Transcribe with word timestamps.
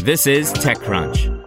This 0.00 0.28
is 0.28 0.52
TechCrunch. 0.52 1.44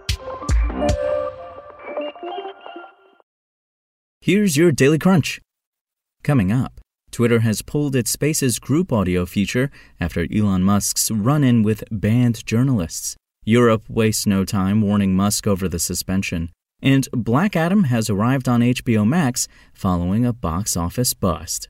Here's 4.20 4.56
your 4.58 4.70
Daily 4.70 4.98
Crunch. 4.98 5.40
Coming 6.22 6.52
up, 6.52 6.80
Twitter 7.10 7.40
has 7.40 7.62
pulled 7.62 7.96
its 7.96 8.10
Spaces 8.10 8.58
group 8.58 8.92
audio 8.92 9.24
feature 9.24 9.70
after 9.98 10.26
Elon 10.32 10.62
Musk's 10.62 11.10
run 11.10 11.42
in 11.42 11.62
with 11.62 11.82
banned 11.90 12.44
journalists. 12.44 13.16
Europe 13.44 13.84
wastes 13.88 14.26
no 14.26 14.44
time 14.44 14.82
warning 14.82 15.16
Musk 15.16 15.46
over 15.46 15.66
the 15.66 15.78
suspension. 15.78 16.50
And 16.82 17.08
Black 17.12 17.56
Adam 17.56 17.84
has 17.84 18.10
arrived 18.10 18.48
on 18.48 18.60
HBO 18.60 19.06
Max 19.06 19.48
following 19.72 20.26
a 20.26 20.32
box 20.32 20.76
office 20.76 21.14
bust. 21.14 21.68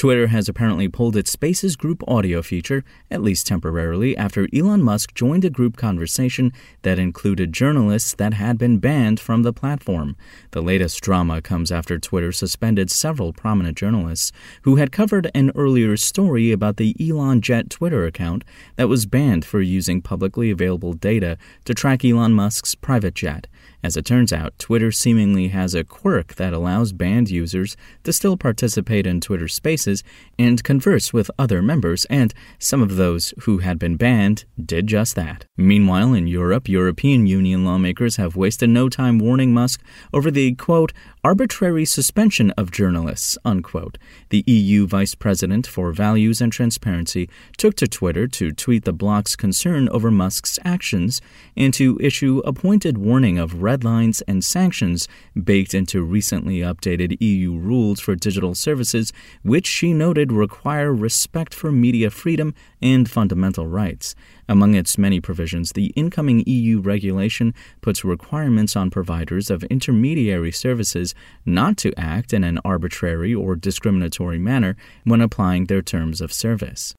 Twitter 0.00 0.28
has 0.28 0.48
apparently 0.48 0.88
pulled 0.88 1.14
its 1.14 1.30
Spaces 1.30 1.76
group 1.76 2.02
audio 2.08 2.40
feature, 2.40 2.82
at 3.10 3.20
least 3.20 3.46
temporarily, 3.46 4.16
after 4.16 4.48
Elon 4.50 4.82
Musk 4.82 5.12
joined 5.12 5.44
a 5.44 5.50
group 5.50 5.76
conversation 5.76 6.54
that 6.80 6.98
included 6.98 7.52
journalists 7.52 8.14
that 8.14 8.32
had 8.32 8.56
been 8.56 8.78
banned 8.78 9.20
from 9.20 9.42
the 9.42 9.52
platform. 9.52 10.16
The 10.52 10.62
latest 10.62 11.02
drama 11.02 11.42
comes 11.42 11.70
after 11.70 11.98
Twitter 11.98 12.32
suspended 12.32 12.90
several 12.90 13.34
prominent 13.34 13.76
journalists 13.76 14.32
who 14.62 14.76
had 14.76 14.90
covered 14.90 15.30
an 15.34 15.52
earlier 15.54 15.98
story 15.98 16.50
about 16.50 16.78
the 16.78 16.96
Elon 16.98 17.42
Jet 17.42 17.68
Twitter 17.68 18.06
account 18.06 18.42
that 18.76 18.88
was 18.88 19.04
banned 19.04 19.44
for 19.44 19.60
using 19.60 20.00
publicly 20.00 20.50
available 20.50 20.94
data 20.94 21.36
to 21.66 21.74
track 21.74 22.06
Elon 22.06 22.32
Musk's 22.32 22.74
private 22.74 23.14
jet. 23.14 23.48
As 23.82 23.96
it 23.96 24.04
turns 24.04 24.30
out, 24.32 24.58
Twitter 24.58 24.92
seemingly 24.92 25.48
has 25.48 25.74
a 25.74 25.84
quirk 25.84 26.34
that 26.34 26.52
allows 26.52 26.92
banned 26.92 27.30
users 27.30 27.76
to 28.04 28.12
still 28.12 28.36
participate 28.36 29.06
in 29.06 29.20
Twitter 29.22 29.48
spaces 29.48 30.04
and 30.38 30.62
converse 30.62 31.12
with 31.14 31.30
other 31.38 31.62
members, 31.62 32.04
and 32.06 32.34
some 32.58 32.82
of 32.82 32.96
those 32.96 33.32
who 33.40 33.58
had 33.58 33.78
been 33.78 33.96
banned 33.96 34.44
did 34.62 34.86
just 34.86 35.14
that. 35.16 35.46
Meanwhile, 35.56 36.12
in 36.12 36.26
Europe, 36.26 36.68
European 36.68 37.26
Union 37.26 37.64
lawmakers 37.64 38.16
have 38.16 38.36
wasted 38.36 38.68
no 38.68 38.90
time 38.90 39.18
warning 39.18 39.54
Musk 39.54 39.82
over 40.12 40.30
the, 40.30 40.54
quote, 40.56 40.92
arbitrary 41.24 41.84
suspension 41.84 42.50
of 42.52 42.70
journalists, 42.70 43.38
unquote. 43.44 43.96
The 44.28 44.44
EU 44.46 44.86
Vice 44.86 45.14
President 45.14 45.66
for 45.66 45.92
Values 45.92 46.40
and 46.40 46.52
Transparency 46.52 47.28
took 47.56 47.74
to 47.76 47.88
Twitter 47.88 48.26
to 48.28 48.52
tweet 48.52 48.84
the 48.84 48.92
bloc's 48.92 49.36
concern 49.36 49.88
over 49.88 50.10
Musk's 50.10 50.58
actions 50.64 51.20
and 51.56 51.72
to 51.74 51.98
issue 52.00 52.42
a 52.44 52.52
pointed 52.52 52.98
warning 52.98 53.38
of 53.38 53.62
red 53.70 53.84
lines 53.84 54.20
and 54.22 54.44
sanctions 54.44 55.06
baked 55.40 55.74
into 55.74 56.02
recently 56.02 56.58
updated 56.58 57.16
EU 57.20 57.56
rules 57.56 58.00
for 58.00 58.16
digital 58.16 58.52
services, 58.52 59.12
which 59.44 59.68
she 59.68 59.92
noted 59.92 60.32
require 60.32 60.92
respect 60.92 61.54
for 61.54 61.70
media 61.70 62.10
freedom 62.10 62.52
and 62.82 63.08
fundamental 63.08 63.68
rights. 63.68 64.16
Among 64.48 64.74
its 64.74 64.98
many 64.98 65.20
provisions, 65.20 65.70
the 65.70 65.92
incoming 65.94 66.42
EU 66.46 66.80
regulation 66.80 67.54
puts 67.80 68.04
requirements 68.04 68.74
on 68.74 68.90
providers 68.90 69.50
of 69.50 69.62
intermediary 69.76 70.50
services 70.50 71.14
not 71.46 71.76
to 71.76 71.94
act 71.96 72.32
in 72.32 72.42
an 72.42 72.58
arbitrary 72.64 73.32
or 73.32 73.54
discriminatory 73.54 74.40
manner 74.40 74.74
when 75.04 75.20
applying 75.20 75.66
their 75.66 75.82
terms 75.82 76.20
of 76.20 76.32
service. 76.32 76.92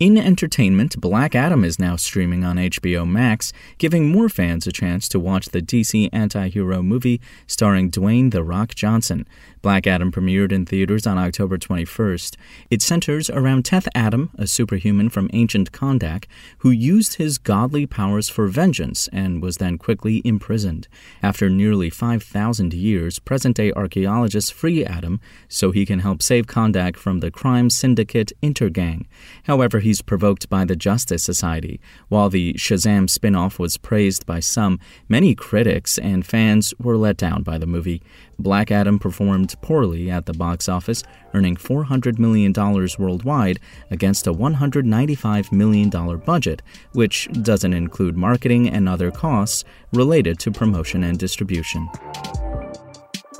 In 0.00 0.18
entertainment, 0.18 1.00
Black 1.00 1.36
Adam 1.36 1.62
is 1.62 1.78
now 1.78 1.94
streaming 1.94 2.42
on 2.42 2.56
HBO 2.56 3.08
Max, 3.08 3.52
giving 3.78 4.10
more 4.10 4.28
fans 4.28 4.66
a 4.66 4.72
chance 4.72 5.08
to 5.10 5.20
watch 5.20 5.50
the 5.50 5.62
DC 5.62 6.08
anti 6.12 6.48
hero 6.48 6.82
movie 6.82 7.20
starring 7.46 7.92
Dwayne 7.92 8.32
The 8.32 8.42
Rock 8.42 8.74
Johnson. 8.74 9.24
Black 9.64 9.86
Adam 9.86 10.12
premiered 10.12 10.52
in 10.52 10.66
theaters 10.66 11.06
on 11.06 11.16
October 11.16 11.56
21st. 11.56 12.36
It 12.68 12.82
centers 12.82 13.30
around 13.30 13.64
Teth 13.64 13.88
Adam, 13.94 14.28
a 14.36 14.46
superhuman 14.46 15.08
from 15.08 15.30
ancient 15.32 15.72
Kahndaq, 15.72 16.26
who 16.58 16.70
used 16.70 17.14
his 17.14 17.38
godly 17.38 17.86
powers 17.86 18.28
for 18.28 18.46
vengeance 18.46 19.08
and 19.10 19.40
was 19.40 19.56
then 19.56 19.78
quickly 19.78 20.20
imprisoned. 20.22 20.86
After 21.22 21.48
nearly 21.48 21.88
5,000 21.88 22.74
years, 22.74 23.18
present 23.18 23.56
day 23.56 23.72
archaeologists 23.72 24.50
free 24.50 24.84
Adam 24.84 25.18
so 25.48 25.70
he 25.70 25.86
can 25.86 26.00
help 26.00 26.22
save 26.22 26.46
Kahndaq 26.46 26.96
from 26.96 27.20
the 27.20 27.30
crime 27.30 27.70
syndicate 27.70 28.32
Intergang. 28.42 29.06
However, 29.44 29.80
he's 29.80 30.02
provoked 30.02 30.50
by 30.50 30.66
the 30.66 30.76
Justice 30.76 31.24
Society. 31.24 31.80
While 32.08 32.28
the 32.28 32.52
Shazam 32.58 33.08
spin 33.08 33.34
off 33.34 33.58
was 33.58 33.78
praised 33.78 34.26
by 34.26 34.40
some, 34.40 34.78
many 35.08 35.34
critics 35.34 35.96
and 35.96 36.26
fans 36.26 36.74
were 36.78 36.98
let 36.98 37.16
down 37.16 37.42
by 37.42 37.56
the 37.56 37.66
movie. 37.66 38.02
Black 38.38 38.70
Adam 38.70 38.98
performed 38.98 39.53
poorly 39.60 40.10
at 40.10 40.26
the 40.26 40.32
box 40.32 40.68
office, 40.68 41.02
earning 41.34 41.56
$400 41.56 42.18
million 42.18 42.52
worldwide 42.98 43.60
against 43.90 44.26
a 44.26 44.32
$195 44.32 45.52
million 45.52 45.90
budget, 46.20 46.62
which 46.92 47.28
doesn't 47.42 47.72
include 47.72 48.16
marketing 48.16 48.68
and 48.68 48.88
other 48.88 49.10
costs 49.10 49.64
related 49.92 50.38
to 50.38 50.50
promotion 50.50 51.04
and 51.04 51.18
distribution. 51.18 51.88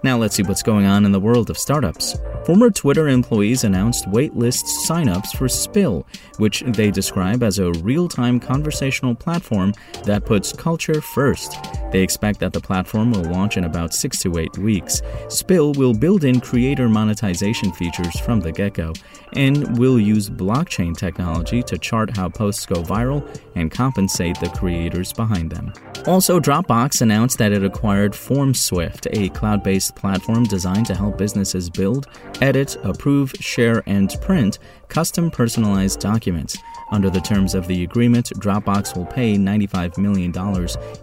Now 0.02 0.18
let's 0.18 0.34
see 0.36 0.42
what's 0.42 0.62
going 0.62 0.84
on 0.84 1.04
in 1.04 1.12
the 1.12 1.20
world 1.20 1.48
of 1.50 1.58
startups. 1.58 2.16
Former 2.44 2.70
Twitter 2.70 3.08
employees 3.08 3.64
announced 3.64 4.04
waitlist 4.10 4.64
signups 4.86 5.34
for 5.34 5.48
Spill, 5.48 6.06
which 6.36 6.62
they 6.66 6.90
describe 6.90 7.42
as 7.42 7.58
a 7.58 7.72
real 7.72 8.06
time 8.06 8.38
conversational 8.38 9.14
platform 9.14 9.72
that 10.02 10.26
puts 10.26 10.52
culture 10.52 11.00
first. 11.00 11.56
They 11.90 12.02
expect 12.02 12.40
that 12.40 12.52
the 12.52 12.60
platform 12.60 13.12
will 13.12 13.22
launch 13.22 13.56
in 13.56 13.64
about 13.64 13.94
six 13.94 14.18
to 14.22 14.38
eight 14.38 14.58
weeks. 14.58 15.00
Spill 15.28 15.72
will 15.72 15.94
build 15.94 16.24
in 16.24 16.38
creator 16.38 16.86
monetization 16.86 17.72
features 17.72 18.20
from 18.20 18.40
the 18.40 18.52
get 18.52 18.74
go 18.74 18.92
and 19.32 19.78
will 19.78 19.98
use 19.98 20.28
blockchain 20.28 20.94
technology 20.94 21.62
to 21.62 21.78
chart 21.78 22.14
how 22.14 22.28
posts 22.28 22.66
go 22.66 22.82
viral 22.82 23.26
and 23.54 23.70
compensate 23.70 24.38
the 24.40 24.50
creators 24.50 25.14
behind 25.14 25.50
them. 25.50 25.72
Also, 26.06 26.38
Dropbox 26.38 27.00
announced 27.00 27.38
that 27.38 27.52
it 27.52 27.64
acquired 27.64 28.12
FormSwift, 28.12 29.06
a 29.12 29.30
cloud 29.30 29.62
based 29.62 29.96
platform 29.96 30.44
designed 30.44 30.86
to 30.86 30.94
help 30.94 31.16
businesses 31.16 31.70
build, 31.70 32.06
edit, 32.42 32.76
approve, 32.82 33.32
share, 33.40 33.82
and 33.86 34.14
print 34.20 34.58
custom 34.88 35.30
personalized 35.30 36.00
documents. 36.00 36.56
Under 36.90 37.10
the 37.10 37.20
terms 37.20 37.54
of 37.54 37.66
the 37.66 37.82
agreement, 37.82 38.30
Dropbox 38.36 38.96
will 38.96 39.06
pay 39.06 39.36
$95 39.36 39.98
million 39.98 40.32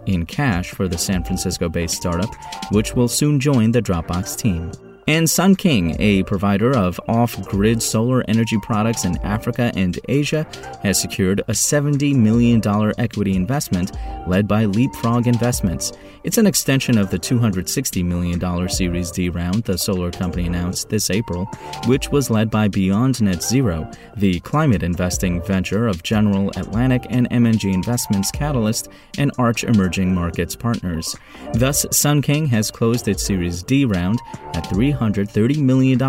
in 0.06 0.26
cash 0.26 0.70
for 0.70 0.88
the 0.88 0.98
San 0.98 1.24
Francisco 1.24 1.68
based 1.68 1.96
startup, 1.96 2.34
which 2.70 2.94
will 2.94 3.08
soon 3.08 3.40
join 3.40 3.72
the 3.72 3.82
Dropbox 3.82 4.36
team. 4.36 4.70
And 5.08 5.28
Sun 5.28 5.56
King, 5.56 5.96
a 5.98 6.22
provider 6.22 6.76
of 6.76 7.00
off 7.08 7.40
grid 7.48 7.82
solar 7.82 8.24
energy 8.28 8.56
products 8.62 9.04
in 9.04 9.18
Africa 9.18 9.72
and 9.74 9.98
Asia, 10.08 10.46
has 10.82 11.00
secured 11.00 11.40
a 11.40 11.52
$70 11.52 12.14
million 12.14 12.62
equity 12.98 13.34
investment 13.34 13.92
led 14.28 14.46
by 14.46 14.64
Leapfrog 14.64 15.26
Investments. 15.26 15.92
It's 16.22 16.38
an 16.38 16.46
extension 16.46 16.98
of 16.98 17.10
the 17.10 17.18
$260 17.18 18.04
million 18.04 18.68
Series 18.68 19.10
D 19.10 19.28
round 19.28 19.64
the 19.64 19.76
solar 19.76 20.12
company 20.12 20.46
announced 20.46 20.88
this 20.88 21.10
April, 21.10 21.46
which 21.86 22.10
was 22.10 22.30
led 22.30 22.48
by 22.48 22.68
Beyond 22.68 23.20
Net 23.22 23.42
Zero, 23.42 23.90
the 24.16 24.38
climate 24.40 24.84
investing 24.84 25.42
venture 25.42 25.88
of 25.88 26.04
General 26.04 26.50
Atlantic 26.50 27.06
and 27.10 27.26
M&G 27.32 27.72
Investments 27.72 28.30
Catalyst 28.30 28.88
and 29.18 29.32
Arch 29.36 29.64
Emerging 29.64 30.14
Markets 30.14 30.54
Partners. 30.54 31.16
Thus, 31.54 31.84
Sun 31.90 32.22
King 32.22 32.46
has 32.46 32.70
closed 32.70 33.08
its 33.08 33.26
Series 33.26 33.64
D 33.64 33.84
round 33.84 34.20
at 34.54 34.70
$330 34.92 35.58
million 35.58 36.00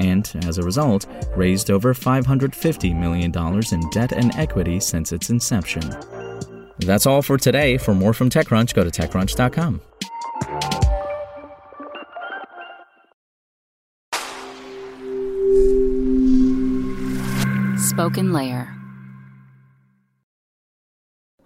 and, 0.00 0.44
as 0.46 0.58
a 0.58 0.62
result, 0.62 1.06
raised 1.36 1.70
over 1.70 1.94
$550 1.94 2.98
million 2.98 3.32
in 3.72 3.90
debt 3.90 4.12
and 4.12 4.34
equity 4.36 4.80
since 4.80 5.12
its 5.12 5.30
inception. 5.30 5.82
That's 6.78 7.06
all 7.06 7.22
for 7.22 7.38
today. 7.38 7.76
For 7.78 7.94
more 7.94 8.14
from 8.14 8.30
TechCrunch, 8.30 8.74
go 8.74 8.84
to 8.84 8.90
TechCrunch.com. 8.90 9.80
Spoken 17.78 18.32
Layer. 18.32 18.74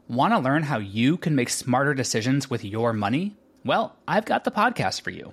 Want 0.06 0.34
to 0.34 0.38
learn 0.38 0.62
how 0.62 0.78
you 0.78 1.16
can 1.16 1.34
make 1.34 1.48
smarter 1.48 1.94
decisions 1.94 2.48
with 2.50 2.64
your 2.64 2.92
money? 2.92 3.36
Well, 3.64 3.96
I've 4.06 4.26
got 4.26 4.44
the 4.44 4.50
podcast 4.50 5.00
for 5.00 5.10
you. 5.10 5.32